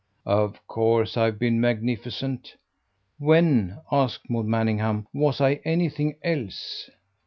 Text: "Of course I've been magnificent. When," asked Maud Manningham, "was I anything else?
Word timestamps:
"Of 0.25 0.65
course 0.65 1.15
I've 1.15 1.37
been 1.37 1.61
magnificent. 1.61 2.55
When," 3.19 3.77
asked 3.91 4.31
Maud 4.31 4.47
Manningham, 4.47 5.05
"was 5.13 5.39
I 5.39 5.61
anything 5.63 6.15
else? 6.23 6.89